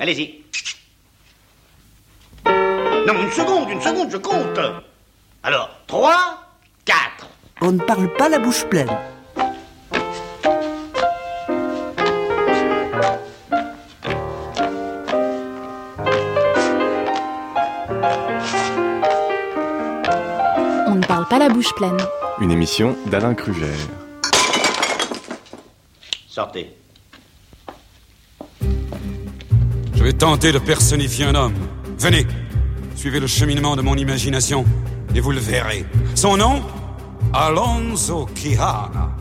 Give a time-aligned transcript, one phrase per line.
[0.00, 0.42] Allez-y.
[2.46, 4.58] Non, une seconde, une seconde, je compte.
[5.42, 6.42] Alors, 3,
[6.86, 7.28] 4.
[7.60, 8.88] On ne parle pas la bouche pleine.
[20.86, 21.98] On ne parle pas la bouche pleine.
[22.40, 23.76] Une émission d'Alain Kruger.
[26.26, 26.79] Sortez.
[30.00, 31.52] Je vais tenter de personnifier un homme.
[31.98, 32.26] Venez,
[32.96, 34.64] suivez le cheminement de mon imagination
[35.14, 35.84] et vous le verrez.
[36.14, 36.62] Son nom?
[37.34, 39.14] Alonso Quijana.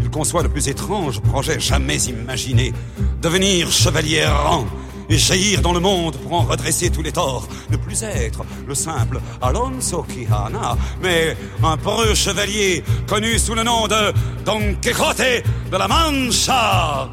[0.00, 2.72] Il conçoit le plus étrange projet jamais imaginé.
[3.20, 4.64] Devenir chevalier errant
[5.10, 7.46] et jaillir dans le monde pour en redresser tous les torts.
[7.68, 13.86] Ne plus être le simple Alonso Quijana, mais un preux chevalier connu sous le nom
[13.86, 14.14] de
[14.46, 17.10] Don Quixote de la Mancha.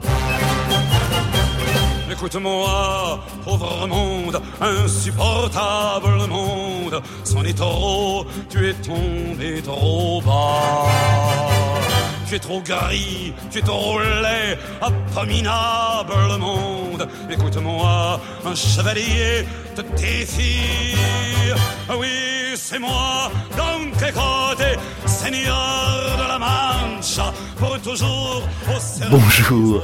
[2.14, 10.86] Écoute-moi, pauvre monde, insupportable monde, c'en est trop, tu es tombé trop bas.
[12.30, 17.08] Tu es trop gris, tu es trop laid, abominable monde.
[17.32, 20.96] Écoute-moi, un chevalier te défie.
[21.90, 24.78] Ah Oui, c'est moi, Don Quixote,
[25.08, 29.84] seigneur de la Mancha, pour toujours au Bonjour,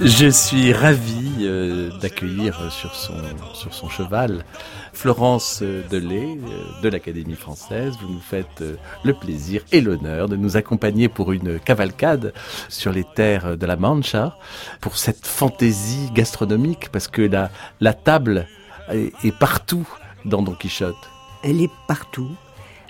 [0.00, 3.14] je suis ravi euh, d'accueillir sur son,
[3.54, 4.44] sur son cheval
[4.92, 7.94] Florence Delay euh, de l'Académie française.
[8.00, 12.32] Vous nous faites euh, le plaisir et l'honneur de nous accompagner pour une cavalcade
[12.68, 14.36] sur les terres de la Mancha,
[14.80, 17.50] pour cette fantaisie gastronomique, parce que la,
[17.80, 18.46] la table
[18.90, 19.88] est, est partout
[20.24, 20.96] dans Don Quichotte.
[21.42, 22.30] Elle est partout.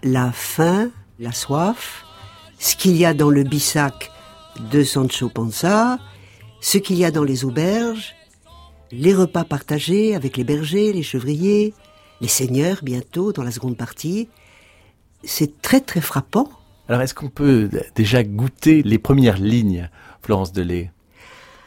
[0.02, 2.04] La faim, la soif,
[2.58, 4.10] ce qu'il y a dans le bissac
[4.72, 5.98] de Sancho Panza,
[6.60, 8.14] ce qu'il y a dans les auberges,
[8.92, 11.74] les repas partagés avec les bergers, les chevriers,
[12.20, 14.28] les seigneurs bientôt dans la seconde partie.
[15.24, 16.48] C'est très très frappant.
[16.88, 19.90] Alors est-ce qu'on peut déjà goûter les premières lignes,
[20.22, 20.90] Florence Delay?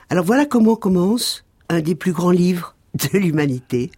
[0.09, 2.75] Alors voilà comment commence un des plus grands livres
[3.11, 3.91] de l'humanité.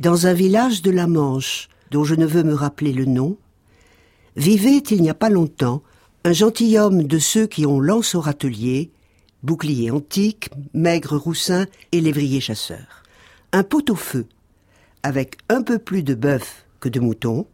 [0.00, 3.36] Dans un village de la Manche, dont je ne veux me rappeler le nom,
[4.36, 5.82] vivait il n'y a pas longtemps
[6.24, 8.90] un gentilhomme de ceux qui ont lance au râtelier,
[9.42, 13.02] bouclier antique, maigre roussin et lévrier chasseur.
[13.52, 14.26] Un pot-au-feu,
[15.02, 17.46] avec un peu plus de bœuf que de mouton,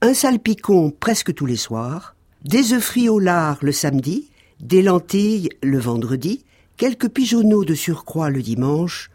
[0.00, 5.48] un salpicon presque tous les soirs, des œufs frits au lard le samedi, des lentilles
[5.62, 6.44] le vendredi,
[6.76, 9.10] quelques pigeonneaux de surcroît le dimanche,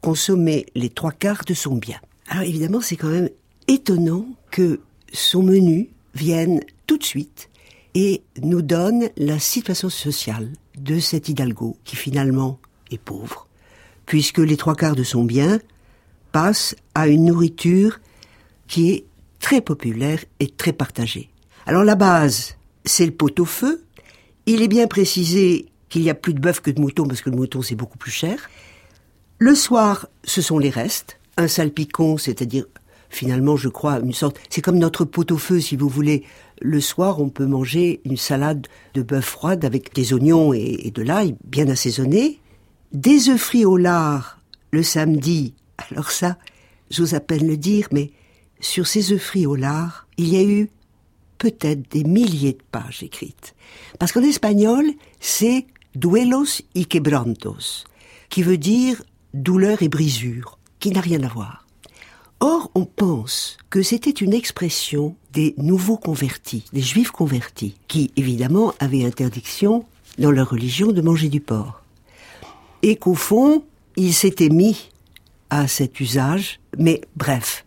[0.00, 2.00] consommer les trois quarts de son bien.
[2.28, 3.28] Alors évidemment, c'est quand même
[3.68, 4.80] étonnant que
[5.12, 7.49] son menu vienne tout de suite
[7.94, 12.58] et nous donne la situation sociale de cet hidalgo qui finalement
[12.90, 13.48] est pauvre,
[14.06, 15.60] puisque les trois quarts de son bien
[16.32, 18.00] passent à une nourriture
[18.68, 19.04] qui est
[19.40, 21.30] très populaire et très partagée.
[21.66, 23.84] Alors la base, c'est le pot-au-feu.
[24.46, 27.30] Il est bien précisé qu'il y a plus de bœuf que de mouton parce que
[27.30, 28.48] le mouton c'est beaucoup plus cher.
[29.38, 31.18] Le soir, ce sont les restes.
[31.36, 32.66] Un salpicon, c'est-à-dire
[33.08, 34.38] finalement, je crois, une sorte.
[34.48, 36.24] C'est comme notre pot-au-feu, si vous voulez.
[36.60, 41.02] Le soir, on peut manger une salade de bœuf froide avec des oignons et, de
[41.02, 42.38] l'ail bien assaisonnés.
[42.92, 45.54] Des œufs frits au lard le samedi.
[45.90, 46.36] Alors ça,
[46.90, 48.10] j'ose à peine le dire, mais
[48.60, 50.68] sur ces œufs frits au lard, il y a eu
[51.38, 53.54] peut-être des milliers de pages écrites.
[53.98, 54.84] Parce qu'en espagnol,
[55.18, 57.84] c'est duelos y quebrantos,
[58.28, 61.66] qui veut dire douleur et brisure, qui n'a rien à voir.
[62.42, 68.72] Or, on pense que c'était une expression des nouveaux convertis, des juifs convertis, qui évidemment
[68.80, 69.84] avaient interdiction
[70.18, 71.82] dans leur religion de manger du porc.
[72.82, 73.62] Et qu'au fond,
[73.96, 74.88] ils s'étaient mis
[75.50, 77.66] à cet usage, mais bref,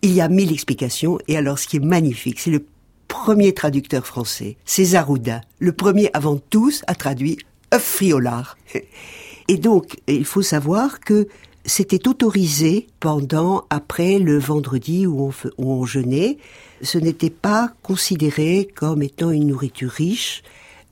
[0.00, 2.64] il y a mille explications, et alors ce qui est magnifique, c'est le
[3.08, 7.36] premier traducteur français, César Houdin, le premier avant tous a traduit
[7.74, 8.56] œuf friolard.
[9.48, 11.28] Et donc, il faut savoir que
[11.66, 16.38] c'était autorisé pendant, après le vendredi où on, où on jeûnait.
[16.82, 20.42] Ce n'était pas considéré comme étant une nourriture riche,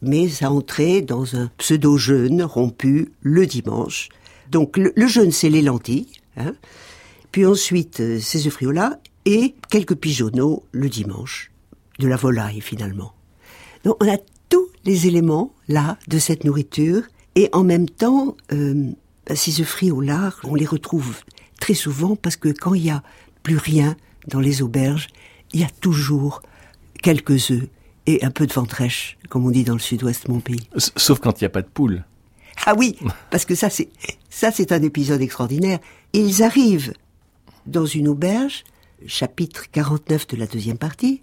[0.02, 4.08] mais ça entrait dans un pseudo-jeûne rompu le dimanche.
[4.50, 6.54] Donc le, le jeûne, c'est les lentilles, hein.
[7.32, 8.58] puis ensuite euh, ces œufs
[9.26, 11.50] et quelques pigeonneaux le dimanche,
[11.98, 13.12] de la volaille finalement.
[13.84, 14.18] Donc on a
[14.48, 17.02] tous les éléments là de cette nourriture
[17.34, 18.90] et en même temps euh,
[19.34, 21.16] ces œufs frits au lard, on les retrouve
[21.60, 23.02] très souvent parce que quand il y a
[23.42, 23.96] plus rien
[24.28, 25.08] dans les auberges,
[25.52, 26.42] il y a toujours
[27.02, 27.68] quelques œufs
[28.06, 30.68] et un peu de ventrèche, comme on dit dans le sud-ouest de mon pays.
[30.76, 32.04] Sauf quand il n'y a pas de poule.
[32.66, 32.96] Ah oui,
[33.30, 33.88] parce que ça c'est
[34.30, 35.78] ça c'est un épisode extraordinaire.
[36.12, 36.92] Ils arrivent
[37.66, 38.64] dans une auberge,
[39.06, 41.22] chapitre 49 de la deuxième partie.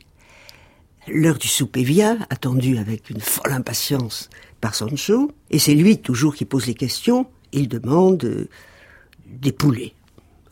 [1.08, 6.36] L'heure du souper vient, attendu avec une folle impatience par Sancho, et c'est lui toujours
[6.36, 7.26] qui pose les questions.
[7.54, 8.48] Il demande euh,
[9.26, 9.94] des poulets,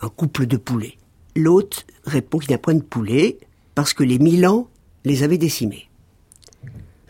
[0.01, 0.97] un couple de poulets.
[1.35, 3.37] L'hôte répond qu'il n'y a point de poulets
[3.75, 4.67] parce que les Milans
[5.05, 5.89] les avaient décimés.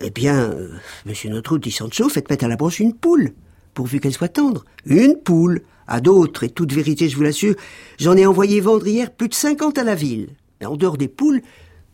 [0.01, 0.69] Eh bien, euh,
[1.06, 3.33] monsieur notre dit Sancho, faites mettre à la branche une poule,
[3.74, 4.63] pourvu qu'elle soit tendre.
[4.86, 7.56] Une poule À d'autres, et toute vérité, je vous l'assure,
[8.00, 10.30] j'en ai envoyé vendre hier plus de cinquante à la ville.
[10.59, 11.42] Mais en dehors des poules,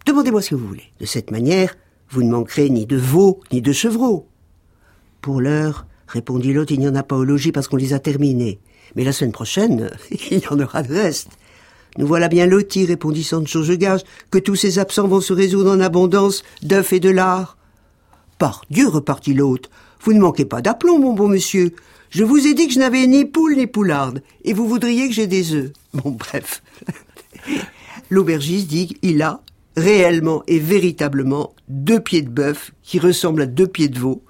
[0.05, 0.91] demandez-moi ce que vous voulez.
[0.99, 1.75] De cette manière,
[2.09, 4.27] vous ne manquerez ni de veaux, ni de chevreaux.
[5.21, 7.99] Pour l'heure, répondit l'hôte, il n'y en a pas au logis parce qu'on les a
[7.99, 8.59] terminés.
[8.95, 9.89] Mais la semaine prochaine,
[10.31, 11.29] il y en aura de reste.
[11.97, 13.63] Nous voilà bien lotis, répondit Sancho.
[13.63, 17.57] Je gage que tous ces absents vont se résoudre en abondance d'œufs et de lard.
[18.37, 19.69] Par Dieu, repartit l'hôte,
[20.01, 21.73] vous ne manquez pas d'aplomb, mon bon monsieur.
[22.09, 25.13] Je vous ai dit que je n'avais ni poule ni poularde, et vous voudriez que
[25.13, 25.71] j'ai des œufs.
[25.93, 26.61] Bon, bref.
[28.09, 29.41] L'aubergiste dit qu'il a
[29.77, 34.21] réellement et véritablement deux pieds de bœuf qui ressemblent à deux pieds de veau,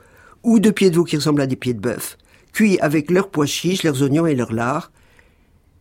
[0.45, 2.17] ou deux pieds de veau qui ressemblent à des pieds de bœuf,
[2.53, 4.91] cuits avec leurs pois chiches, leurs oignons et leurs lard.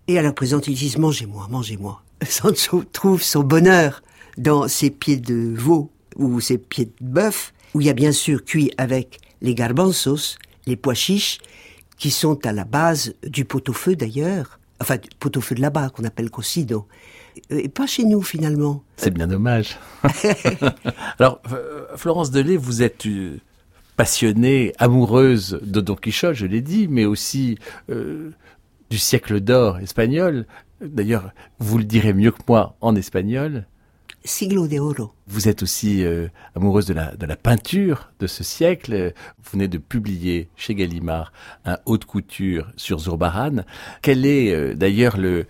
[0.09, 2.03] Et à leur présente, ils disent mangez-moi, mangez-moi.
[2.27, 4.03] Sancho trouve son bonheur
[4.39, 8.13] dans ces pieds de veau ou ces pieds de bœuf, où il y a bien
[8.13, 11.39] sûr cuit avec les garbanzos, les pois chiches,
[11.99, 16.31] qui sont à la base du pot-au-feu d'ailleurs, enfin du pot-au-feu de là-bas qu'on appelle
[16.31, 16.87] cocido,
[17.51, 18.83] et pas chez nous finalement.
[18.97, 19.77] C'est bien dommage.
[21.19, 23.39] Alors, euh, Florence Delay, vous êtes euh,
[23.97, 27.59] passionnée, amoureuse de Don Quichotte, je l'ai dit, mais aussi
[27.91, 28.31] euh,
[28.91, 30.47] du siècle d'or espagnol.
[30.81, 33.67] D'ailleurs, vous le direz mieux que moi en espagnol.
[34.27, 35.13] Siglo de oro.
[35.27, 39.13] Vous êtes aussi euh, amoureuse de la, de la peinture de ce siècle.
[39.43, 41.33] Vous venez de publier chez Gallimard
[41.67, 43.65] un haute couture sur Zurbaran.
[44.01, 45.47] Quel est euh, d'ailleurs le,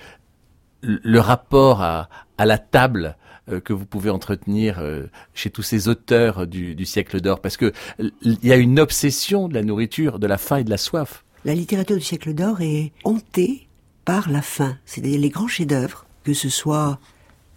[0.83, 3.17] le rapport à, à la table
[3.61, 5.05] que vous pouvez entretenir euh,
[5.35, 9.55] chez tous ces auteurs du, siècle d'or Parce que il y a une obsession de
[9.55, 11.25] la nourriture, de la faim et de la soif.
[11.45, 13.69] La littérature du siècle d'or est hantée
[14.05, 14.79] par la faim.
[14.87, 16.99] C'est-à-dire les grands chefs-d'œuvre, que ce soit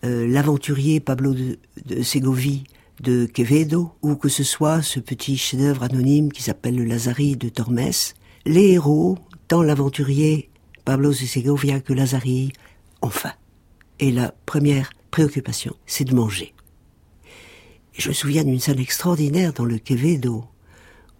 [0.04, 2.02] euh, l'aventurier Pablo de, de
[3.00, 7.48] de Quevedo, ou que ce soit ce petit chef-d'œuvre anonyme qui s'appelle le Lazari de
[7.50, 7.92] Tormes,
[8.46, 9.18] les héros,
[9.48, 10.50] tant l'aventurier
[10.84, 12.52] Pablo de Segovia que Lazari,
[13.10, 13.34] faim.
[14.00, 16.54] Et la première préoccupation, c'est de manger.
[17.94, 20.46] Je me souviens d'une scène extraordinaire dans le Quevedo,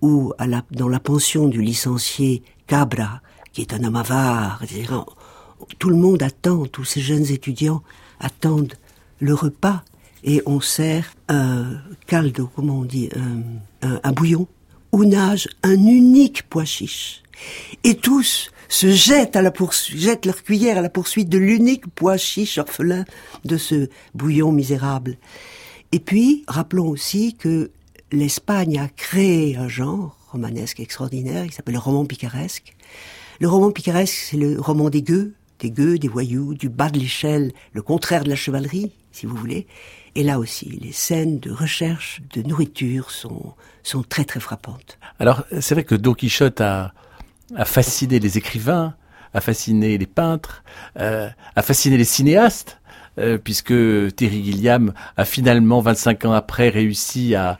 [0.02, 0.34] où
[0.72, 4.62] dans la pension du licencié Cabra, qui est un homme avare,
[5.80, 7.82] tout le monde attend, tous ces jeunes étudiants
[8.20, 8.76] attendent
[9.20, 9.84] le repas
[10.24, 14.48] et on sert un caldo, comment on dit, un- un bouillon,
[14.92, 17.24] où nage un unique pois chiche.
[17.84, 21.86] Et tous se jettent à la poursuite, jettent leur cuillère à la poursuite de l'unique
[21.96, 23.06] pois chiche orphelin
[23.46, 25.18] de ce bouillon misérable.
[25.92, 27.72] Et puis, rappelons aussi que
[28.12, 32.76] l'Espagne a créé un genre romanesque extraordinaire, qui s'appelle le roman picaresque.
[33.40, 37.00] Le roman picaresque, c'est le roman des gueux, des gueux, des voyous, du bas de
[37.00, 39.68] l'échelle, le contraire de la chevalerie, si vous voulez.
[40.16, 43.54] Et là aussi, les scènes de recherche de nourriture sont,
[43.84, 44.98] sont très très frappantes.
[45.20, 46.94] Alors, c'est vrai que Don Quichotte a,
[47.56, 48.96] a fasciné les écrivains,
[49.34, 50.64] a fasciné les peintres,
[51.00, 52.80] euh, a fasciné les cinéastes,
[53.20, 53.74] euh, puisque
[54.16, 57.58] Terry Gilliam a finalement, 25 ans après, réussi à,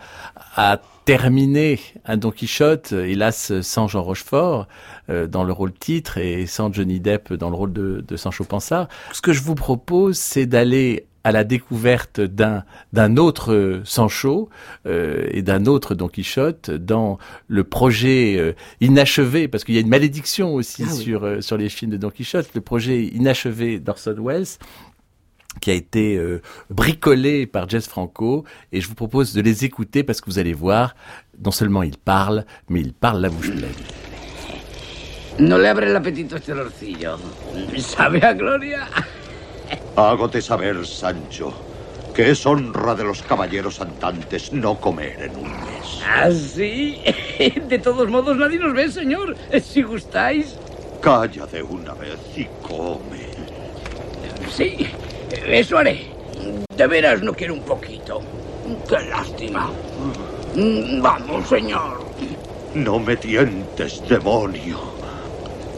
[0.56, 4.68] à terminer un Don Quichotte, hélas sans Jean Rochefort
[5.10, 8.44] euh, dans le rôle titre et sans Johnny Depp dans le rôle de, de Sancho
[8.44, 8.90] Panza.
[9.14, 14.50] Ce que je vous propose, c'est d'aller à la découverte d'un d'un autre euh, Sancho
[14.86, 17.18] euh, et d'un autre Don Quichotte dans
[17.50, 21.04] le projet euh, inachevé parce qu'il y a une malédiction aussi Ah oui.
[21.04, 24.48] sur euh, sur les films de Don Quichotte le projet inachevé d'Orson Welles
[25.60, 30.04] qui a été euh, bricolé par Jess Franco et je vous propose de les écouter
[30.04, 30.96] parce que vous allez voir
[31.44, 33.66] non seulement il parle mais il parle la bouche pleine
[35.40, 37.12] No le abre el apetito este lorcillo.
[37.78, 38.88] ¿Sabe a gloria?
[39.98, 41.52] Hágote saber, Sancho,
[42.14, 46.02] que es honra de los caballeros andantes no comer en un mes.
[46.06, 47.02] ¿Ah, sí?
[47.68, 49.36] De todos modos, nadie nos ve, señor.
[49.60, 50.56] Si gustáis.
[51.02, 53.26] Calla de una vez y come.
[54.56, 54.88] Sí,
[55.48, 56.06] eso haré.
[56.76, 58.22] De veras no quiero un poquito.
[58.88, 59.72] Qué lástima.
[60.54, 62.06] Mm, Vamos, señor.
[62.76, 64.78] No me tientes, demonio.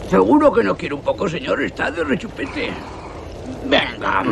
[0.09, 1.61] Seguro que no quiere un poco, señor.
[1.61, 2.71] Está de rechupete.
[3.69, 4.23] Venga.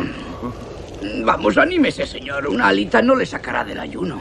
[1.23, 2.47] Vamos, anímese, señor.
[2.47, 4.19] Una alita no le sacará del ayuno.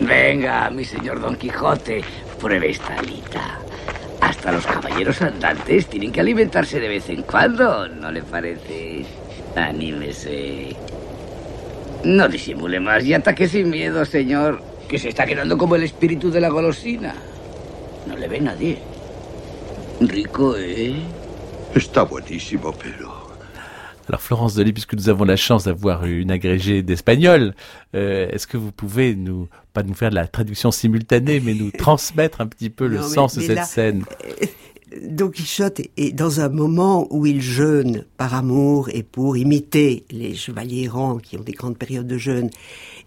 [0.00, 2.02] Venga, mi señor Don Quijote.
[2.40, 3.60] Pruebe esta alita.
[4.20, 9.04] Hasta los caballeros andantes tienen que alimentarse de vez en cuando, ¿no le parece?
[9.54, 10.74] Anímese.
[12.02, 16.30] No disimule más y ataque sin miedo, señor, que se está quedando como el espíritu
[16.30, 17.14] de la golosina.
[18.06, 18.78] No le ve nadie.
[20.00, 20.96] Rico, ¿eh?
[21.74, 23.15] Está buenísimo, pero...
[24.08, 27.54] Alors Florence Delay, puisque nous avons la chance d'avoir une agrégée d'espagnol,
[27.94, 31.70] euh, est-ce que vous pouvez nous, pas nous faire de la traduction simultanée, mais nous
[31.78, 34.04] transmettre un petit peu le Non, mais- sens de mais cette là, scène
[35.02, 40.34] Don Quichotte est dans un moment où il jeûne par amour et pour imiter les
[40.36, 42.50] chevaliers errants qui ont des grandes périodes de jeûne.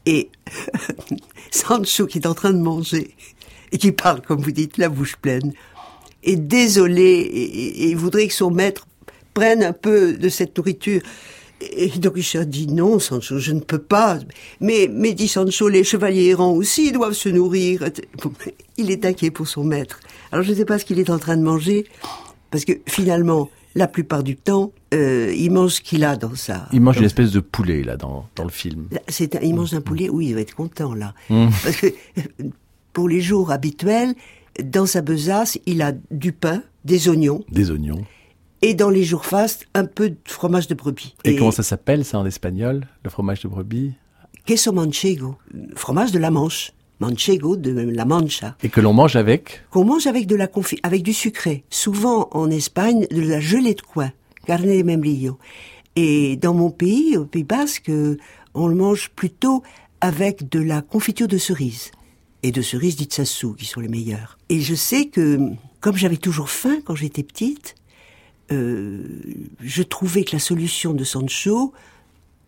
[0.06, 0.30] Et
[1.52, 3.16] Sancho qui est en train de manger
[3.72, 5.54] et qui parle, comme vous dites, la bouche pleine,
[6.24, 7.44] est désolé et,
[7.86, 8.86] et- et voudrait que son maître
[9.34, 11.02] prenne un peu de cette nourriture.
[11.62, 14.18] Et Don Quichotte dit non, Sancho, je ne peux pas.
[14.62, 17.84] Mais, mais dit Sancho, les chevaliers errants aussi doivent se nourrir.
[18.78, 20.00] Il est inquiet pour son maître.
[20.32, 21.86] Alors je ne sais pas ce qu'il est en train de manger,
[22.50, 26.68] parce que finalement, la plupart du temps, euh, il mange ce qu'il a dans sa.
[26.72, 28.88] Il mange dans une espèce de poulet là dans, dans le film.
[29.10, 31.14] C'est un- il mange un poulet, oui, il va être content là.
[31.30, 31.48] Mm.
[31.64, 31.88] Parce que
[32.94, 34.14] pour les jours habituels,
[34.64, 38.06] dans sa besace, il a du pain, des oignons, Des oignons.
[38.62, 41.16] Et dans les jours fastes, un peu de fromage de brebis.
[41.24, 43.94] Et, comment ça s'appelle ça en espagnol Le fromage de brebis?
[44.46, 45.38] Queso manchego,
[45.76, 49.64] fromage de la Manche, manchego de la Mancha, Et que l'on mange avec?
[49.70, 51.64] Qu'on mange avec de la confi avec du sucré.
[51.70, 54.12] Souvent en Espagne, de la gelée de coin,
[54.46, 55.38] carne de membrillo.
[55.96, 57.92] Et dans mon pays, au Pays Basque,
[58.54, 59.64] on le mange plutôt
[60.02, 61.92] avec de la confiture de cerises.
[62.42, 64.38] Et de cerises d'Itsasu, qui sont les meilleures.
[64.48, 65.40] Et je sais que,
[65.82, 67.76] comme j'avais toujours faim quand j'étais petite,
[68.50, 71.74] je trouvais que la solution de Sancho,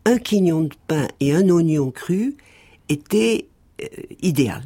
[0.06, 2.36] un quignon de pain et un oignon cru,
[2.90, 3.48] était
[3.82, 3.86] euh,
[4.22, 4.64] idéal.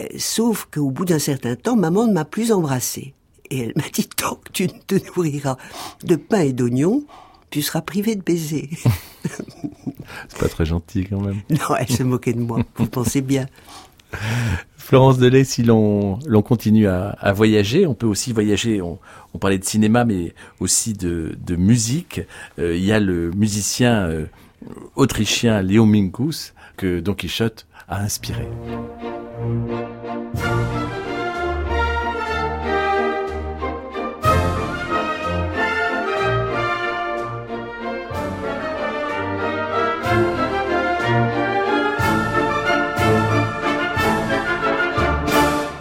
[0.00, 3.14] Euh, Sauf qu'au bout d'un certain temps, maman ne m'a plus embrassée.
[3.50, 5.56] Et elle m'a dit, tant que tu ne te nourriras
[6.02, 7.04] de pain et d'oignons,
[7.50, 8.70] tu seras privé de baiser.
[10.28, 11.40] C'est pas très gentil quand même.
[11.50, 13.46] non, elle se moquait de moi, vous pensez bien.
[14.86, 18.80] Florence Delay, si l'on continue à, voyager, on peut aussi voyager.
[18.80, 19.00] On,
[19.40, 22.20] parlait de cinéma, mais aussi de, de musique.
[22.60, 24.26] Euh, il y a le musicien euh,
[24.94, 28.46] autrichien Léo Minkus que Don Quichotte a inspiré.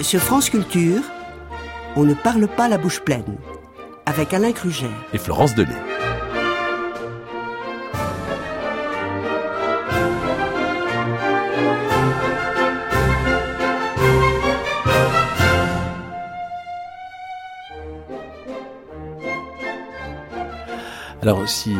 [0.06, 1.02] Sur France Culture,
[1.96, 3.38] on ne parle pas la bouche pleine,
[4.06, 4.92] avec Alain Crugère.
[5.14, 5.74] Et Florence Delay.
[21.24, 21.76] Alors si,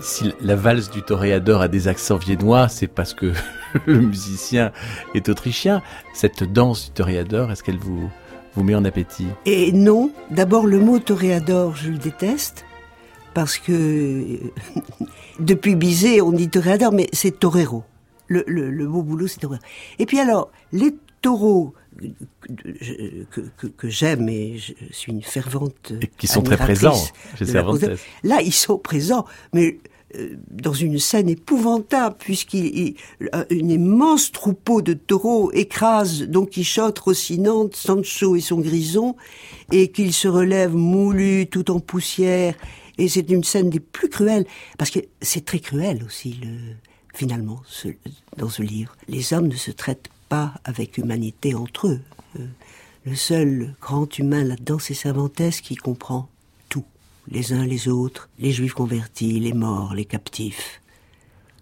[0.00, 3.34] si la valse du toréador a des accents viennois, c'est parce que
[3.86, 4.72] le musicien
[5.14, 5.82] est autrichien.
[6.12, 8.08] Cette danse du toréador, est-ce qu'elle vous,
[8.54, 9.26] vous met en appétit?
[9.46, 12.64] Et non, d'abord le mot toréador, je le déteste,
[13.34, 14.36] parce que euh,
[15.40, 17.84] depuis Bizet, on dit toréador, mais c'est torero.
[18.26, 19.60] Le, le, le beau boulot, c'est torero.
[19.98, 21.74] Et puis alors, les taureaux
[22.48, 26.94] que, que, que- que j'aime et je suis une fervente Et qui sont très présents
[27.38, 27.44] chez
[28.24, 29.78] Là, ils sont présents, mais
[30.50, 32.96] dans une scène épouvantable, puisqu'il il-
[33.32, 39.16] un- une immense troupeau de taureaux écrase Don Quichotte, Rocinante, Sancho et son grison,
[39.72, 42.54] et qu'il se relève moulu, tout en poussière.
[42.98, 44.46] Et c'est une scène des plus cruelles,
[44.78, 46.76] parce que c'est très cruel aussi, le,
[47.12, 47.60] finalement,
[48.36, 48.94] dans ce livre.
[49.08, 52.00] Les hommes ne se traitent pas avec humanité entre eux.
[52.38, 52.46] Euh,
[53.04, 56.28] le seul grand humain là-dedans, c'est Cervantes qui comprend.
[57.28, 60.80] Les uns les autres, les juifs convertis, les morts, les captifs,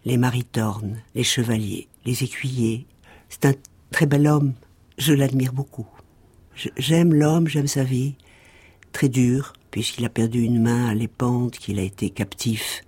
[0.05, 2.87] les maritornes, les chevaliers, les écuyers.
[3.29, 3.55] C'est un
[3.91, 4.55] très bel homme.
[4.99, 5.87] Je l'admire beaucoup.
[6.77, 8.15] J'aime l'homme, j'aime sa vie.
[8.93, 12.83] Très dur, puisqu'il a perdu une main à l'épante, qu'il a été captif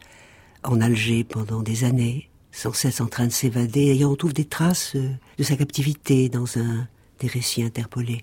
[0.64, 4.45] en Alger pendant des années, sans cesse en train de s'évader, et on retrouve des
[4.45, 6.88] traces euh, de sa captivité dans un
[7.21, 8.23] des récits interpolés.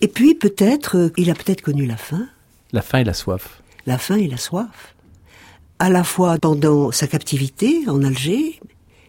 [0.00, 2.28] Et puis peut-être, euh, il a peut-être connu la faim,
[2.72, 3.62] La faim et la soif.
[3.86, 4.94] la faim et la soif,
[5.78, 8.60] à la fois pendant sa captivité en Alger,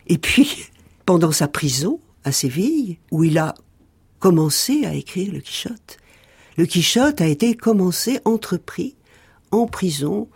[0.08, 0.66] et puis
[1.06, 3.56] pendant sa prison à Séville, où il a
[4.20, 5.98] commencé à écrire le Quichotte.
[6.58, 8.96] Le Quichotte a été commencé, entrepris,
[9.52, 10.28] en prison,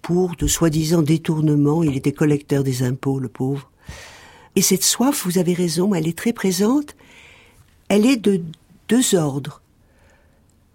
[0.00, 1.82] pour de soi-disant détournements.
[1.82, 3.70] Il était collecteur des impôts, le pauvre.
[4.54, 6.94] Et cette soif, vous avez raison, elle est très présente.
[7.88, 8.40] Elle est de
[8.88, 9.62] deux ordres.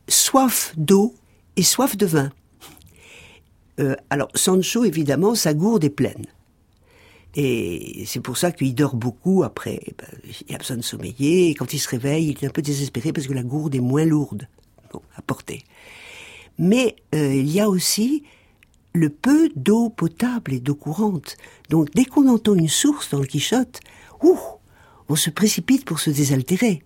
[0.09, 1.15] soif d'eau
[1.55, 2.31] et soif de vin.
[3.79, 6.25] Euh, alors, Sancho, évidemment, sa gourde est pleine.
[7.35, 9.79] Et c'est pour ça qu'il dort beaucoup après.
[9.97, 10.07] Ben,
[10.47, 11.49] il a besoin de sommeiller.
[11.49, 13.79] Et quand il se réveille, il est un peu désespéré parce que la gourde est
[13.79, 14.47] moins lourde
[14.91, 15.63] bon, à porter.
[16.57, 18.23] Mais euh, il y a aussi
[18.93, 21.37] le peu d'eau potable et d'eau courante.
[21.69, 23.79] Donc dès qu'on entend une source dans le Quichotte,
[24.21, 24.39] ouh,
[25.07, 26.83] on se précipite pour se désaltérer.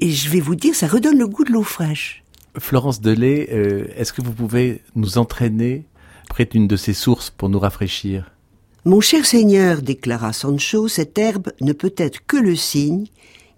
[0.00, 2.22] Et je vais vous dire, ça redonne le goût de l'eau fraîche.
[2.58, 5.86] Florence Delay, euh, est-ce que vous pouvez nous entraîner
[6.28, 8.30] près d'une de ces sources pour nous rafraîchir?
[8.84, 13.06] Mon cher Seigneur, déclara Sancho, cette herbe ne peut être que le signe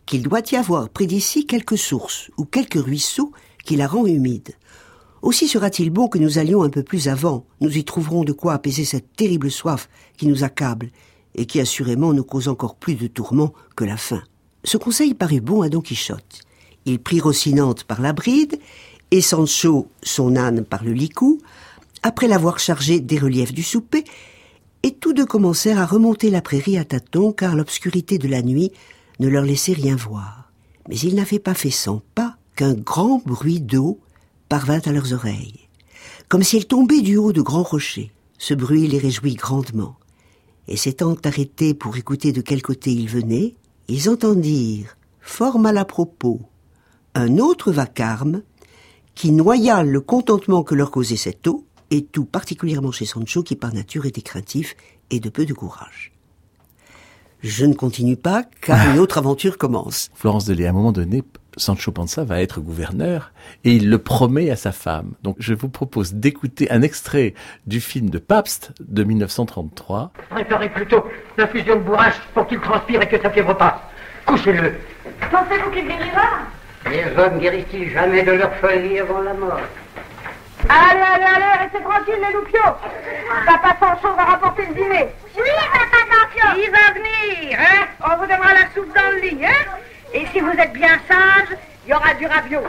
[0.06, 3.32] qu'il doit y avoir près d'ici quelques sources ou quelques ruisseaux
[3.64, 4.54] qui la rend humide.
[5.20, 7.44] Aussi sera-t-il bon que nous allions un peu plus avant.
[7.60, 10.90] Nous y trouverons de quoi apaiser cette terrible soif qui nous accable
[11.34, 14.22] et qui assurément nous cause encore plus de tourments que la faim.
[14.64, 16.42] Ce conseil parut bon à Don Quichotte.
[16.86, 18.58] Il prit Rocinante par la bride
[19.10, 21.40] et Sancho son âne par le licou,
[22.02, 24.04] après l'avoir chargé des reliefs du souper,
[24.82, 28.72] et tous deux commencèrent à remonter la prairie à tâtons car l'obscurité de la nuit
[29.18, 30.52] ne leur laissait rien voir.
[30.88, 33.98] Mais ils n'avaient pas fait cent pas qu'un grand bruit d'eau
[34.48, 35.68] parvint à leurs oreilles,
[36.28, 38.12] comme s'il tombait du haut de grands rochers.
[38.38, 39.96] Ce bruit les réjouit grandement,
[40.68, 43.56] et s'étant arrêtés pour écouter de quel côté ils venaient,
[43.88, 46.40] ils entendirent, fort mal à propos,
[47.14, 48.42] un autre vacarme
[49.18, 53.56] qui noya le contentement que leur causait cette eau, et tout particulièrement chez Sancho qui
[53.56, 54.76] par nature était craintif
[55.10, 56.12] et de peu de courage.
[57.42, 60.08] Je ne continue pas car une autre aventure commence.
[60.14, 61.24] Florence Delay, à un moment donné,
[61.56, 63.32] Sancho Panza va être gouverneur
[63.64, 65.14] et il le promet à sa femme.
[65.24, 67.34] Donc je vous propose d'écouter un extrait
[67.66, 70.12] du film de Pabst de 1933.
[70.30, 71.02] Préparez plutôt
[71.36, 73.80] l'infusion de bourrache pour qu'il transpire et que sa fièvre passe.
[74.26, 74.74] Couchez-le.
[75.32, 76.46] Pensez-vous qu'il guérira?
[76.90, 79.60] Les hommes guérissent-ils jamais de leur folie avant la mort?
[80.68, 82.74] Allez, allez, allez, restez tranquille les loupiaux.
[83.46, 85.08] Papa Sancho va rapporter le dîner.
[85.36, 86.48] Oui, papa Sancho.
[86.56, 87.86] Il va venir, hein?
[88.04, 89.66] On vous donnera la soupe dans le lit, hein?
[90.14, 92.60] Et si vous êtes bien sage, il y aura du raviot.
[92.60, 92.62] Au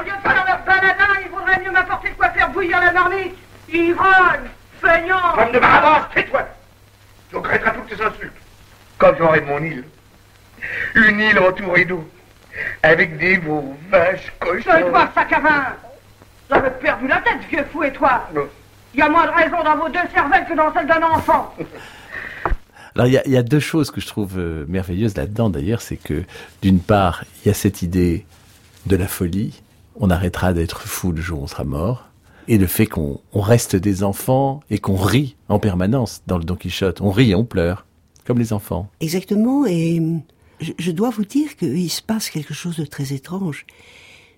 [0.00, 3.36] lieu de faire leur baladin, il vaudrait mieux m'apporter de quoi faire bouillir la marmite.
[3.68, 4.48] Ivrogne,
[4.80, 5.32] feignant.
[5.34, 6.42] Comme de Barabbas, tais-toi.
[7.30, 8.32] Tu regretteras toutes tes insultes.
[8.98, 9.84] Quand j'aurai mon île,
[10.94, 12.06] une île entourée d'eau,
[12.82, 14.70] avec des veaux, vaches, cochons...
[14.70, 15.64] Tais-toi, sac à vin
[16.50, 18.28] J'avais perdu la tête, vieux fou, et toi?
[18.94, 21.54] Il y a moins de raison dans vos deux cervelles que dans celle d'un enfant.
[22.94, 25.80] Alors il y a, y a, deux choses que je trouve euh, merveilleuses là-dedans d'ailleurs,
[25.80, 26.22] c'est que
[26.62, 28.24] d'une part, il y a cette idée
[28.86, 29.62] de la folie,
[29.96, 32.08] on arrêtera d'être fou le jour où on sera mort,
[32.46, 36.44] et le fait qu'on on reste des enfants et qu'on rit en permanence dans le
[36.44, 37.86] Don Quichotte, on rit et on pleure,
[38.24, 38.88] comme les enfants.
[39.00, 40.00] Exactement, et
[40.60, 43.66] je, dois vous dire qu'il se passe quelque chose de très étrange,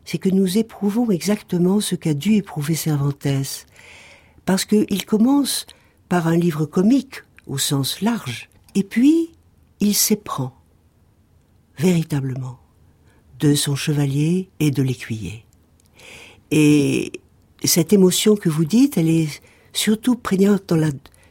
[0.04, 3.26] c'est que nous éprouvons exactement ce qu'a dû éprouver Cervantes,
[4.44, 5.66] parce qu'il commence
[6.08, 8.48] par un livre comique au sens large.
[8.74, 9.32] Et puis,
[9.80, 10.54] il s'éprend,
[11.78, 12.58] véritablement,
[13.40, 15.44] de son chevalier et de l'écuyer.
[16.50, 17.12] Et
[17.64, 20.90] cette émotion que vous dites, elle est surtout prégnante dans la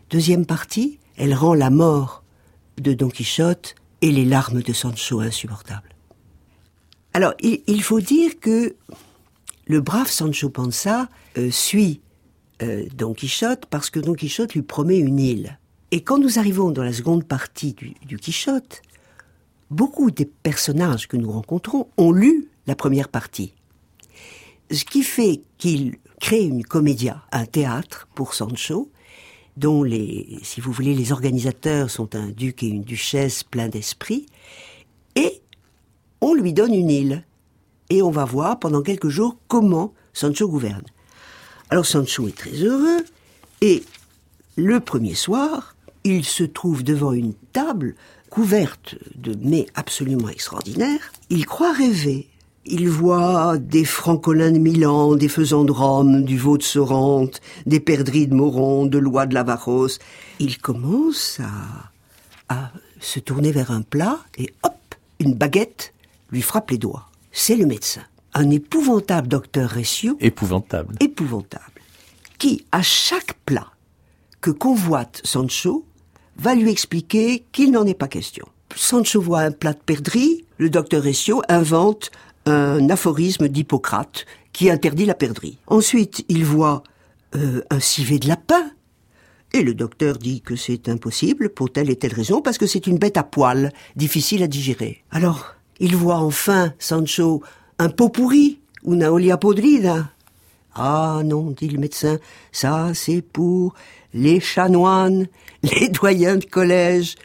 [0.09, 0.99] deuxième partie.
[1.17, 2.23] Elle rend la mort
[2.77, 5.89] de Don Quichotte et les larmes de Sancho insupportables.
[7.13, 8.75] Alors, il, faut dire que
[9.65, 12.01] le brave Sancho Panza euh, suit
[12.61, 15.57] euh, Don Quichotte parce que Don Quichotte lui promet une île.
[15.89, 18.83] Et quand nous arrivons dans la seconde partie du, du, Quichotte,
[19.71, 23.55] beaucoup des personnages que nous rencontrons ont lu la première partie.
[24.69, 28.91] Ce qui fait qu'il crée une comédia, un théâtre pour Sancho,
[29.57, 34.25] dont les, si vous voulez, les organisateurs sont un duc et une duchesse pleins d'esprit,
[35.15, 35.41] et
[36.21, 37.23] on lui donne une île.
[37.91, 40.85] Et on va voir pendant quelques jours comment Sancho gouverne.
[41.69, 43.05] Alors Sancho est très heureux,
[43.61, 43.83] et
[44.55, 47.95] le premier soir, il se trouve devant une table
[48.29, 51.11] couverte de mets absolument extraordinaires.
[51.29, 52.27] Il croit rêver.
[52.67, 57.79] Il voit des francolins de Milan, des faisans de Rome, du veau de Sorrente, des
[57.79, 59.99] perdrix de Moron, de Lois de Lavaros.
[60.39, 65.93] Il commence à, à se tourner vers un plat et hop, une baguette
[66.31, 67.07] lui frappe les doigts.
[67.31, 68.01] C'est le médecin.
[68.33, 70.17] Un épouvantable docteur Récio.
[70.19, 70.95] Épouvantable.
[70.99, 71.81] Épouvantable.
[72.39, 73.67] Qui, à chaque plat
[74.41, 75.85] que convoite Sancho,
[76.37, 78.47] va lui expliquer qu'il n'en est pas question.
[78.75, 82.11] Sancho voit un plat de perdrix, le docteur Récio invente
[82.45, 85.57] un aphorisme d'Hippocrate qui interdit la perdrix.
[85.67, 86.83] Ensuite, il voit
[87.35, 88.71] euh, un civet de lapin,
[89.53, 92.87] et le docteur dit que c'est impossible pour telle et telle raison, parce que c'est
[92.87, 95.03] une bête à poil, difficile à digérer.
[95.11, 97.41] Alors, il voit enfin, Sancho,
[97.79, 100.11] un pot pourri, una olia podrida.
[100.73, 102.19] Ah non, dit le médecin,
[102.51, 103.73] ça c'est pour
[104.13, 105.27] les chanoines,
[105.63, 107.15] les doyens de collège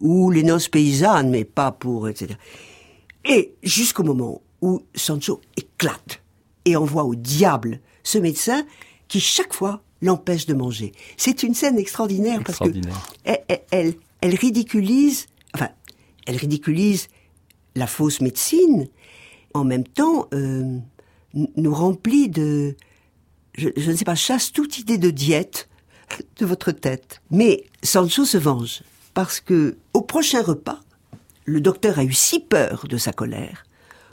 [0.00, 2.34] ou les noces paysannes, mais pas pour, etc.
[3.24, 6.22] Et jusqu'au moment où Sancho éclate
[6.64, 8.64] et envoie au diable ce médecin
[9.08, 10.92] qui chaque fois l'empêche de manger.
[11.16, 12.70] C'est une scène extraordinaire, parce que
[13.24, 15.68] elle, elle, elle, ridiculise, enfin,
[16.26, 17.08] elle ridiculise
[17.74, 18.88] la fausse médecine,
[19.54, 20.78] en même temps euh,
[21.34, 22.76] nous remplit de,
[23.54, 25.68] je, je ne sais pas, chasse toute idée de diète
[26.38, 27.20] de votre tête.
[27.30, 30.80] Mais Sancho se venge parce que au prochain repas,
[31.44, 33.64] le docteur a eu si peur de sa colère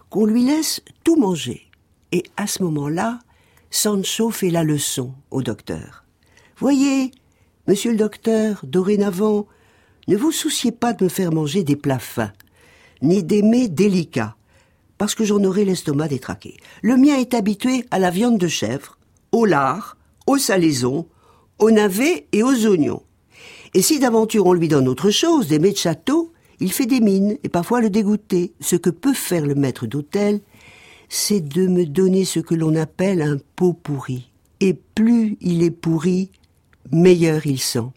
[0.10, 1.70] qu'on lui laisse tout manger.
[2.12, 3.20] Et à ce moment-là,
[3.70, 6.06] Sancho fait la leçon au docteur.
[6.58, 7.12] Voyez,
[7.68, 9.48] monsieur le docteur, dorénavant,
[10.08, 12.32] ne vous souciez pas de me faire manger des plats fins,
[13.02, 14.36] ni des mets délicats,
[14.98, 16.58] parce que j'en aurai l'estomac détraqué.
[16.82, 18.98] Le mien est habitué à la viande de chèvre,
[19.32, 21.08] au lard, au salaison,
[21.60, 23.04] au navet et aux oignons.
[23.74, 27.00] Et si d'aventure on lui donne autre chose, des mets de château, il fait des
[27.00, 28.54] mines et parfois le dégoûter.
[28.60, 30.40] Ce que peut faire le maître d'hôtel,
[31.10, 34.30] c'est de me donner ce que l'on appelle un pot pourri.
[34.60, 36.32] Et plus il est pourri,
[36.92, 37.88] meilleur il sent.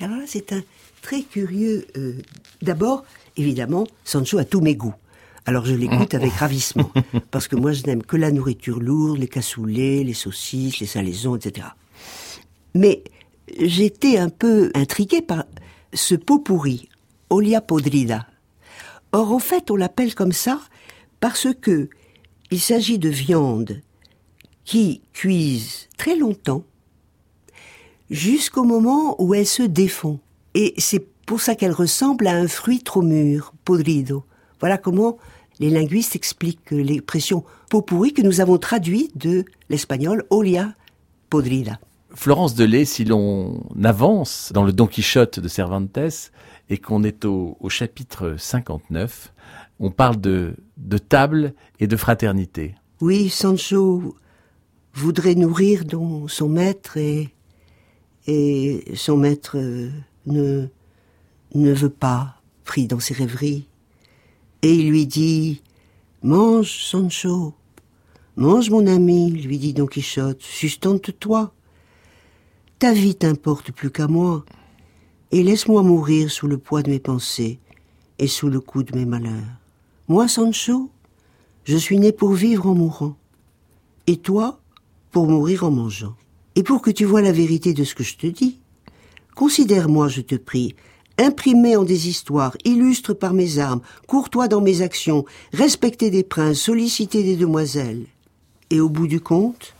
[0.00, 0.62] alors là, c'est un
[1.02, 1.86] très curieux.
[1.96, 2.14] Euh,
[2.62, 3.04] d'abord,
[3.36, 4.94] évidemment, Sancho a tous mes goûts.
[5.46, 6.90] Alors je l'écoute avec ravissement,
[7.30, 11.36] parce que moi je n'aime que la nourriture lourde, les cassoulets, les saucisses, les salaisons,
[11.36, 11.68] etc.
[12.74, 13.02] Mais
[13.58, 15.44] j'étais un peu intrigué par
[15.94, 16.90] ce pot pourri,
[17.30, 18.26] olia podrida.
[19.12, 20.60] Or, en fait, on l'appelle comme ça
[21.20, 21.88] parce que
[22.50, 23.80] il s'agit de viande
[24.64, 26.64] qui cuise très longtemps
[28.10, 30.18] jusqu'au moment où elle se défond.
[30.54, 34.24] Et c'est pour ça qu'elle ressemble à un fruit trop mûr, podrido.
[34.60, 35.18] Voilà comment
[35.60, 40.74] les linguistes expliquent l'expression pot pourri que nous avons traduit de l'espagnol olia
[41.30, 41.78] podrida.
[42.14, 46.30] Florence Delay, si l'on avance dans le Don Quichotte de Cervantes
[46.70, 49.32] et qu'on est au, chapitre 59,
[49.80, 50.54] on parle de,
[51.08, 52.74] table et de fraternité.
[53.00, 54.16] Oui, Sancho
[54.92, 57.30] voudrait nourrir dont son maître et,
[58.26, 59.90] et son maître euh,
[60.26, 60.66] ne,
[61.54, 63.66] ne veut pas, pris dans ses rêveries.
[64.62, 65.62] Et il lui dit,
[66.22, 67.54] mange, Sancho,
[68.36, 71.52] mange, mon ami, lui dit Don Quichotte, sustente-toi.
[72.78, 74.44] Ta vie t'importe plus qu'à moi,
[75.32, 77.58] et laisse-moi mourir sous le poids de mes pensées
[78.18, 79.58] et sous le coup de mes malheurs.
[80.08, 80.90] Moi, Sancho,
[81.64, 83.16] je suis né pour vivre en mourant.
[84.06, 84.60] Et toi,
[85.10, 86.14] pour mourir en mangeant.
[86.54, 88.58] Et pour que tu vois la vérité de ce que je te dis,
[89.34, 90.74] considère-moi, je te prie,
[91.18, 96.62] imprimé en des histoires, illustre par mes armes, courtois dans mes actions, respecté des princes,
[96.62, 98.06] sollicité des demoiselles.
[98.70, 99.74] Et au bout du compte,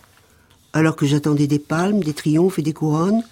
[0.73, 3.23] alors que j'attendais des palmes, des triomphes et des couronnes,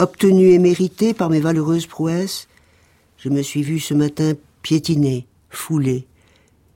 [0.00, 2.48] obtenus et mérités par mes valeureuses prouesses,
[3.18, 4.32] je me suis vu ce matin
[4.62, 6.06] piétiné, foulé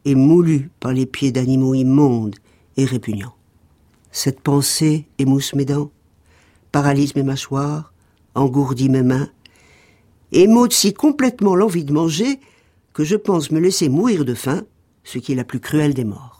[0.05, 2.37] et moulu par les pieds d'animaux immondes
[2.77, 3.35] et répugnants.
[4.13, 5.91] Cette pensée émousse mes dents,
[6.71, 7.93] paralyse mes mâchoires,
[8.35, 9.31] engourdit mes mains,
[10.33, 12.41] et m'ôte si complètement l'envie de manger
[12.93, 14.65] que je pense me laisser mourir de faim,
[15.03, 16.34] ce qui est la plus cruelle des morts.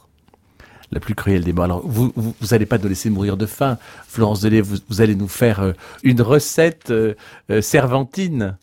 [0.95, 1.65] La plus cruelle des morts.
[1.65, 5.17] Alors, vous, vous, allez pas nous laisser mourir de faim, Florence Delay, vous, vous allez
[5.17, 5.73] nous faire euh,
[6.05, 7.15] une recette euh,
[7.51, 8.57] euh, servantine.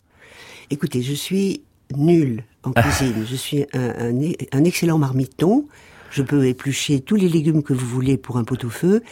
[0.70, 1.62] Écoutez, je suis
[1.94, 3.26] nul en cuisine.
[3.30, 4.13] je suis un,
[4.54, 5.67] un, excellent marmiton.
[6.10, 9.04] Je peux éplucher tous les légumes que vous voulez pour un pot-au-feu,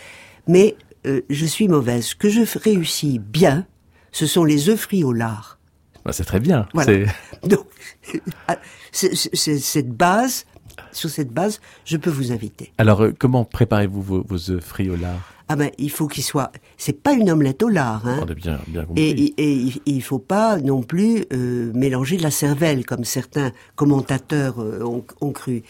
[0.47, 2.05] mais euh, je suis mauvaise.
[2.05, 3.65] Ce que je réussis bien,
[4.13, 5.59] ce sont les œufs frits au lard.
[6.05, 6.67] Bah, c'est très bien.
[7.43, 7.65] Donc,
[8.47, 8.57] ah,
[8.93, 10.45] cette base,
[10.91, 12.71] sur cette base, je peux vous inviter.
[12.77, 15.19] Alors, euh, comment préparez-vous vos, vos œufs frits au lard?
[15.51, 16.51] Ah ben, il faut qu'il soit.
[16.77, 18.19] C'est pas une omelette au lard, hein.
[18.21, 22.85] On bien, bien Et, et, il faut pas non plus euh, mélanger de la cervelle,
[22.85, 25.63] comme certains commentateurs euh, ont, ont, cru.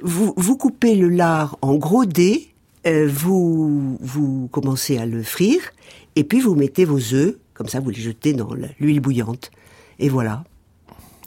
[0.00, 2.48] Vous, vous coupez le lard en gros dés,
[2.86, 5.60] euh, vous vous commencez à le frire,
[6.16, 9.50] et puis vous mettez vos œufs, comme ça vous les jetez dans l'huile bouillante,
[9.98, 10.44] et voilà.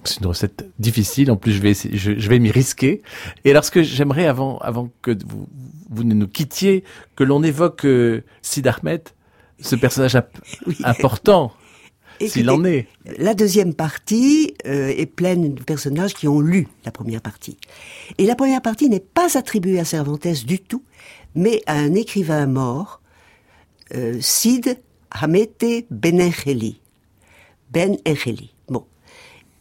[0.04, 1.32] C'est une recette difficile.
[1.32, 3.02] En plus, je vais je, je vais m'y risquer.
[3.46, 5.48] Et alors, ce que j'aimerais avant, avant que vous,
[5.90, 6.84] vous ne nous quittiez,
[7.16, 9.10] que l'on évoque euh, Sid Ahmed,
[9.60, 10.18] ce personnage
[10.84, 11.52] important.
[12.28, 12.88] S'il en est.
[13.18, 17.58] La deuxième partie euh, est pleine de personnages qui ont lu la première partie.
[18.18, 20.84] Et la première partie n'est pas attribuée à Cervantes du tout,
[21.34, 23.02] mais à un écrivain mort,
[23.96, 24.80] euh, Sid
[25.12, 26.82] Hamete Benecheli.
[27.72, 27.98] Ben
[28.68, 28.86] Bon.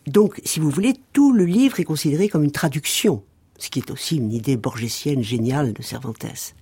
[0.09, 3.23] Donc, si vous voulez, tout le livre est considéré comme une traduction
[3.59, 6.55] ce qui est aussi une idée borgésienne géniale de Cervantes.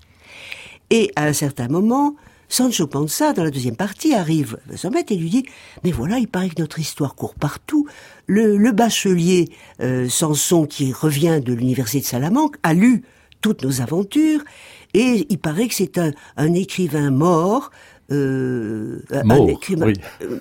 [0.90, 2.16] Et à un certain moment,
[2.48, 5.44] Sancho Panza, dans la deuxième partie, arrive à son maître et lui dit
[5.84, 7.86] Mais voilà, il paraît que notre histoire court partout.
[8.26, 9.48] Le, bachelier
[9.80, 13.02] euh, Samson, qui revient de l'université de Salamanque, a lu
[13.42, 14.42] toutes nos aventures,
[14.94, 17.70] et il paraît que c'est un, écrivain mort,
[18.10, 20.38] euh, un écrivain euh,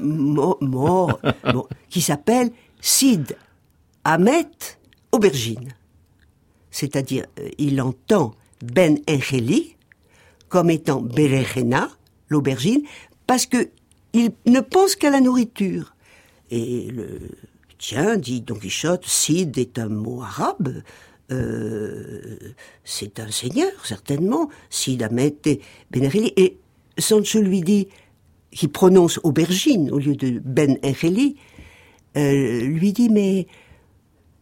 [0.61, 1.19] mort,
[1.89, 2.51] qui s'appelle
[2.85, 3.35] Sid
[4.03, 4.47] Ahmet
[5.11, 5.73] Aubergine.
[6.69, 9.75] C'est-à-dire, euh, il entend Ben Engeli
[10.49, 11.89] comme étant Berejena,
[12.29, 12.83] l'aubergine,
[13.25, 13.69] parce que
[14.13, 15.95] il ne pense qu'à la nourriture.
[16.51, 17.21] Et le
[17.79, 20.83] tiens, dit Don Quichotte, Sid est un mot arabe.
[21.31, 22.37] Euh,
[22.83, 24.47] c'est un seigneur, certainement.
[24.69, 26.33] Sid Ahmet et Ben Engeli.
[26.37, 26.59] Et
[26.99, 27.87] Sancho lui dit,
[28.51, 31.35] qui prononce aubergine au lieu de Ben Engeli,
[32.17, 33.47] euh, lui dit, mais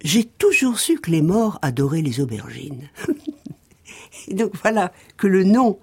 [0.04, 2.90] j'ai toujours su que les morts adoraient les aubergines.
[4.32, 5.80] donc voilà que le nom,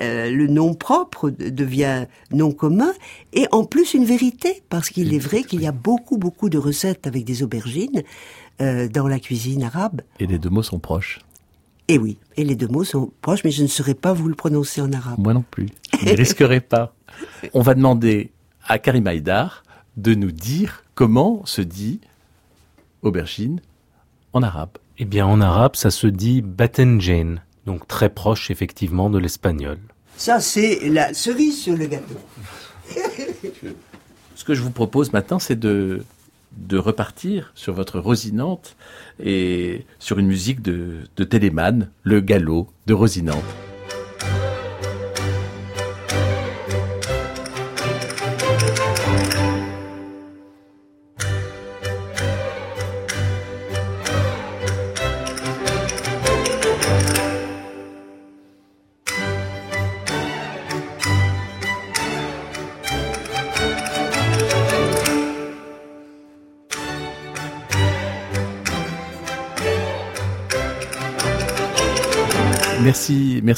[0.00, 2.92] euh, le nom propre devient nom commun
[3.32, 6.58] et en plus une vérité parce qu'il est vrai qu'il y a beaucoup beaucoup de
[6.58, 8.02] recettes avec des aubergines
[8.60, 10.02] euh, dans la cuisine arabe.
[10.20, 11.20] Et les deux mots sont proches.
[11.88, 14.34] Et oui, et les deux mots sont proches, mais je ne saurais pas vous le
[14.34, 15.18] prononcer en arabe.
[15.18, 15.66] Moi non plus.
[16.00, 16.94] Je ne risquerai pas.
[17.52, 18.30] On va demander
[18.66, 19.63] à Karim Haïdar
[19.96, 22.00] de nous dire comment se dit
[23.02, 23.60] aubergine
[24.32, 29.18] en arabe Eh bien, en arabe, ça se dit batenjen, donc très proche effectivement de
[29.18, 29.78] l'espagnol.
[30.16, 32.18] Ça, c'est la cerise sur le gâteau.
[34.34, 36.04] Ce que je vous propose maintenant, c'est de,
[36.56, 38.76] de repartir sur votre Rosinante
[39.22, 43.44] et sur une musique de, de Téléman, le galop de Rosinante.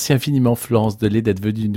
[0.06, 1.68] Merci, infiniment Florence Delay d'être venue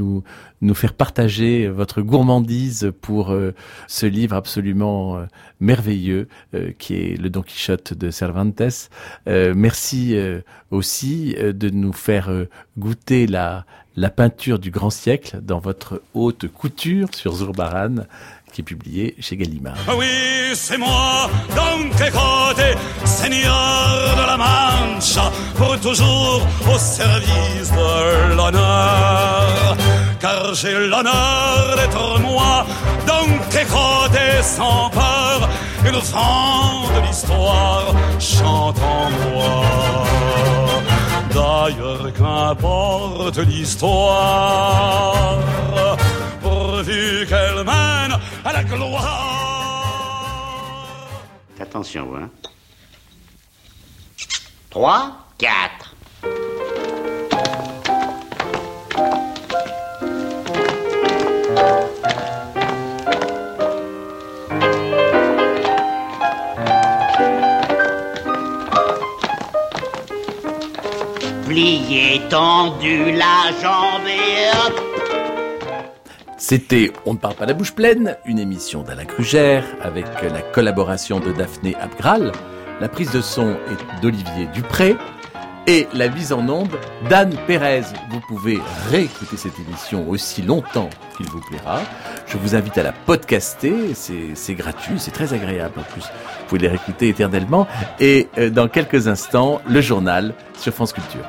[0.61, 3.55] nous faire partager votre gourmandise pour euh,
[3.87, 5.25] ce livre absolument euh,
[5.59, 8.61] merveilleux euh, qui est le Don Quichotte de Cervantes.
[9.25, 10.15] merci
[10.69, 12.29] aussi de nous faire
[12.77, 13.65] goûter la
[14.15, 18.05] peinture du grand siècle dans votre haute couture sur Zurbaran
[18.63, 19.75] publié chez Gallimard.
[19.87, 20.05] Ah oui,
[20.53, 26.41] c'est moi, Don Quixote, seigneur de la Mancha, pour toujours
[26.73, 29.77] au service de l'honneur.
[30.19, 32.65] Car j'ai l'honneur d'être moi,
[33.07, 35.49] Don Quixote sans peur,
[35.85, 39.63] le sang de l'histoire chante en moi.
[41.33, 45.37] D'ailleurs, qu'importe l'histoire,
[46.85, 49.99] qu'elle mène à la gloire.
[51.59, 52.29] Attention, hein.
[54.69, 55.95] 3, 4.
[71.45, 74.88] Plié, tendu, la jambe
[76.39, 81.19] c'était On ne parle pas la bouche pleine, une émission d'Alain Crugère avec la collaboration
[81.19, 82.31] de Daphné Abgral.
[82.79, 84.95] La prise de son est d'Olivier Dupré
[85.67, 86.71] et la mise en onde
[87.09, 87.83] d'Anne Pérez.
[88.09, 88.57] Vous pouvez
[88.89, 91.81] réécouter cette émission aussi longtemps qu'il vous plaira.
[92.25, 96.03] Je vous invite à la podcaster, c'est gratuit, c'est très agréable en plus.
[96.03, 97.67] Vous pouvez les réécouter éternellement
[97.99, 101.25] et euh, dans quelques instants, le journal sur France Culture.